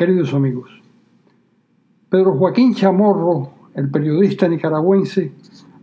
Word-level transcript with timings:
queridos 0.00 0.32
amigos. 0.32 0.70
Pedro 2.08 2.32
Joaquín 2.32 2.74
Chamorro, 2.74 3.50
el 3.74 3.90
periodista 3.90 4.48
nicaragüense, 4.48 5.30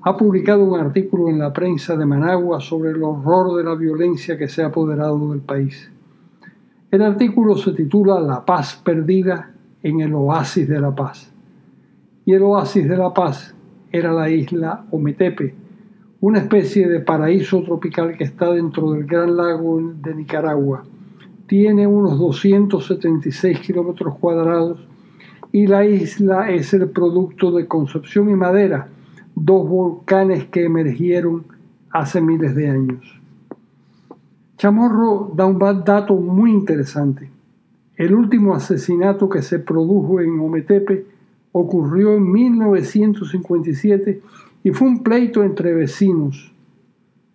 ha 0.02 0.18
publicado 0.18 0.64
un 0.64 0.80
artículo 0.80 1.30
en 1.30 1.38
la 1.38 1.54
prensa 1.54 1.96
de 1.96 2.04
Managua 2.04 2.60
sobre 2.60 2.90
el 2.90 3.04
horror 3.04 3.56
de 3.56 3.64
la 3.64 3.76
violencia 3.76 4.36
que 4.36 4.48
se 4.48 4.64
ha 4.64 4.68
apoderado 4.70 5.30
del 5.30 5.42
país. 5.42 5.92
El 6.90 7.04
artículo 7.04 7.58
se 7.58 7.74
titula 7.74 8.20
La 8.20 8.44
paz 8.44 8.82
perdida 8.84 9.54
en 9.84 10.02
el 10.02 10.16
oasis 10.16 10.68
de 10.68 10.82
la 10.82 10.96
paz. 10.96 11.32
Y 12.26 12.34
el 12.34 12.42
oasis 12.42 12.90
de 12.90 12.98
la 12.98 13.14
paz 13.14 13.54
era 13.92 14.14
la 14.14 14.32
isla 14.32 14.88
Ometepe, 14.90 15.54
una 16.22 16.40
especie 16.40 16.88
de 16.88 17.02
paraíso 17.02 17.62
tropical 17.62 18.18
que 18.18 18.24
está 18.24 18.52
dentro 18.52 18.94
del 18.94 19.06
Gran 19.06 19.38
Lago 19.38 19.80
de 20.02 20.16
Nicaragua 20.16 20.86
tiene 21.48 21.88
unos 21.88 22.20
276 22.20 23.60
kilómetros 23.62 24.16
cuadrados 24.20 24.86
y 25.52 25.66
la 25.68 25.86
isla 25.86 26.52
es 26.52 26.74
el 26.74 26.90
producto 26.90 27.52
de 27.52 27.68
Concepción 27.68 28.30
y 28.30 28.36
Madera, 28.36 28.90
dos 29.34 29.68
volcanes 29.68 30.46
que 30.46 30.66
emergieron 30.66 31.46
hace 31.90 32.22
miles 32.22 32.54
de 32.54 32.70
años. 32.70 33.20
Chamorro 34.58 35.32
da 35.36 35.46
un 35.46 35.58
dato 35.60 36.16
muy 36.16 36.52
interesante. 36.52 37.32
El 37.96 38.14
último 38.14 38.54
asesinato 38.54 39.30
que 39.30 39.42
se 39.42 39.60
produjo 39.60 40.20
en 40.20 40.40
Ometepe 40.40 41.06
ocurrió 41.54 42.14
en 42.14 42.30
1957 42.30 44.22
y 44.64 44.72
fue 44.72 44.88
un 44.88 45.02
pleito 45.02 45.44
entre 45.44 45.74
vecinos 45.74 46.52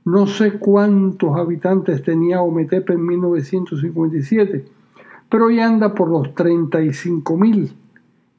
no 0.04 0.26
sé 0.26 0.58
cuántos 0.58 1.36
habitantes 1.36 2.02
tenía 2.02 2.42
Ometepe 2.42 2.94
en 2.94 3.06
1957, 3.06 4.64
pero 5.28 5.46
hoy 5.46 5.60
anda 5.60 5.94
por 5.94 6.08
los 6.08 6.34
35 6.34 7.36
mil 7.36 7.72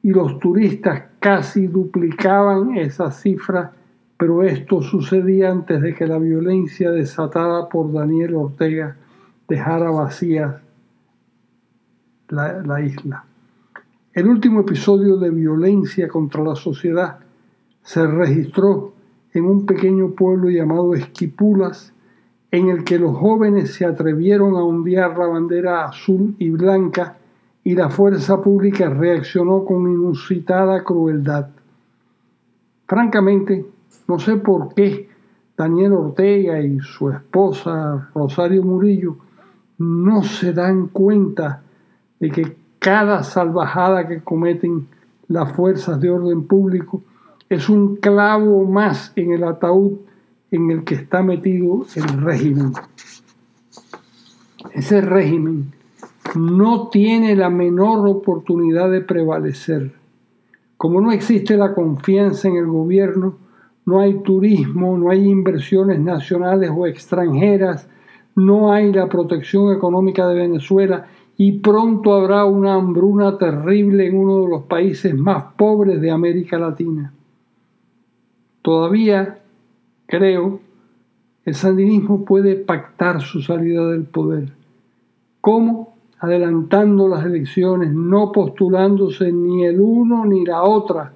y 0.02 0.10
los 0.10 0.38
turistas 0.38 1.04
casi 1.18 1.66
duplicaban 1.66 2.76
esa 2.76 3.10
cifra, 3.10 3.72
pero 4.18 4.42
esto 4.42 4.82
sucedía 4.82 5.50
antes 5.50 5.80
de 5.80 5.94
que 5.94 6.06
la 6.06 6.18
violencia 6.18 6.90
desatada 6.90 7.68
por 7.68 7.90
Daniel 7.92 8.34
Ortega 8.34 8.96
dejara 9.48 9.90
vacía 9.90 10.60
la, 12.28 12.62
la 12.62 12.80
isla. 12.82 13.24
El 14.12 14.28
último 14.28 14.60
episodio 14.60 15.16
de 15.16 15.30
violencia 15.30 16.06
contra 16.08 16.42
la 16.44 16.54
sociedad 16.54 17.18
se 17.82 18.06
registró 18.06 18.93
en 19.34 19.44
un 19.44 19.66
pequeño 19.66 20.10
pueblo 20.10 20.48
llamado 20.48 20.94
Esquipulas, 20.94 21.92
en 22.52 22.68
el 22.68 22.84
que 22.84 23.00
los 23.00 23.16
jóvenes 23.16 23.74
se 23.74 23.84
atrevieron 23.84 24.54
a 24.54 24.62
ondear 24.62 25.18
la 25.18 25.26
bandera 25.26 25.86
azul 25.86 26.36
y 26.38 26.50
blanca 26.50 27.16
y 27.64 27.74
la 27.74 27.90
fuerza 27.90 28.40
pública 28.40 28.88
reaccionó 28.88 29.64
con 29.64 29.90
inusitada 29.90 30.84
crueldad. 30.84 31.48
Francamente, 32.86 33.66
no 34.06 34.20
sé 34.20 34.36
por 34.36 34.72
qué 34.74 35.08
Daniel 35.56 35.94
Ortega 35.94 36.60
y 36.60 36.78
su 36.80 37.10
esposa 37.10 38.10
Rosario 38.14 38.62
Murillo 38.62 39.16
no 39.78 40.22
se 40.22 40.52
dan 40.52 40.88
cuenta 40.88 41.62
de 42.20 42.30
que 42.30 42.56
cada 42.78 43.24
salvajada 43.24 44.06
que 44.06 44.22
cometen 44.22 44.86
las 45.26 45.52
fuerzas 45.52 46.00
de 46.00 46.10
orden 46.10 46.46
público 46.46 47.02
es 47.48 47.68
un 47.68 47.96
clavo 47.96 48.64
más 48.64 49.12
en 49.16 49.32
el 49.32 49.44
ataúd 49.44 49.98
en 50.50 50.70
el 50.70 50.84
que 50.84 50.94
está 50.94 51.22
metido 51.22 51.84
el 51.94 52.22
régimen. 52.22 52.72
Ese 54.72 55.00
régimen 55.00 55.72
no 56.34 56.88
tiene 56.88 57.36
la 57.36 57.50
menor 57.50 58.08
oportunidad 58.08 58.90
de 58.90 59.02
prevalecer. 59.02 59.92
Como 60.76 61.00
no 61.00 61.12
existe 61.12 61.56
la 61.56 61.74
confianza 61.74 62.48
en 62.48 62.56
el 62.56 62.66
gobierno, 62.66 63.36
no 63.86 64.00
hay 64.00 64.22
turismo, 64.22 64.96
no 64.96 65.10
hay 65.10 65.28
inversiones 65.28 66.00
nacionales 66.00 66.70
o 66.74 66.86
extranjeras, 66.86 67.88
no 68.34 68.72
hay 68.72 68.92
la 68.92 69.08
protección 69.08 69.74
económica 69.74 70.26
de 70.26 70.34
Venezuela 70.34 71.06
y 71.36 71.58
pronto 71.58 72.14
habrá 72.14 72.44
una 72.44 72.74
hambruna 72.74 73.36
terrible 73.38 74.06
en 74.06 74.16
uno 74.16 74.40
de 74.40 74.48
los 74.48 74.62
países 74.62 75.14
más 75.14 75.44
pobres 75.56 76.00
de 76.00 76.10
América 76.10 76.58
Latina. 76.58 77.12
Todavía, 78.64 79.40
creo, 80.06 80.58
el 81.44 81.54
sandinismo 81.54 82.24
puede 82.24 82.54
pactar 82.54 83.20
su 83.20 83.42
salida 83.42 83.86
del 83.88 84.04
poder. 84.04 84.54
¿Cómo? 85.42 85.98
Adelantando 86.18 87.06
las 87.06 87.26
elecciones, 87.26 87.92
no 87.92 88.32
postulándose 88.32 89.30
ni 89.32 89.66
el 89.66 89.82
uno 89.82 90.24
ni 90.24 90.46
la 90.46 90.62
otra 90.62 91.12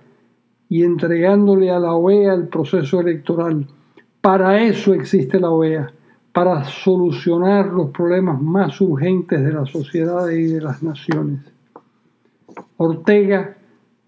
y 0.69 0.85
entregándole 0.85 1.71
a 1.71 1.79
la 1.79 1.95
OEA 1.95 2.35
el 2.35 2.49
proceso 2.49 3.01
electoral. 3.01 3.67
Para 4.21 4.63
eso 4.63 4.93
existe 4.93 5.41
la 5.41 5.49
OEA, 5.49 5.91
para 6.35 6.65
solucionar 6.65 7.69
los 7.69 7.89
problemas 7.93 8.43
más 8.43 8.79
urgentes 8.83 9.43
de 9.43 9.55
la 9.55 9.65
sociedad 9.65 10.29
y 10.29 10.49
de 10.49 10.61
las 10.61 10.83
naciones. 10.83 11.41
Ortega 12.77 13.57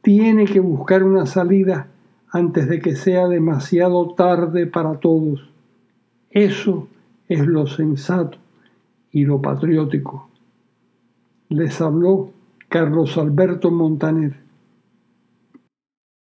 tiene 0.02 0.44
que 0.44 0.60
buscar 0.60 1.02
una 1.02 1.24
salida 1.24 1.86
antes 2.32 2.68
de 2.68 2.80
que 2.80 2.96
sea 2.96 3.26
demasiado 3.28 4.14
tarde 4.14 4.66
para 4.66 4.98
todos. 4.98 5.48
Eso 6.30 6.88
es 7.28 7.46
lo 7.46 7.66
sensato 7.66 8.38
y 9.12 9.24
lo 9.24 9.40
patriótico. 9.40 10.28
Les 11.48 11.80
habló 11.80 12.30
Carlos 12.68 13.18
Alberto 13.18 13.70
Montaner. 13.70 14.49